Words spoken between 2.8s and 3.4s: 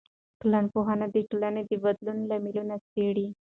څېړي.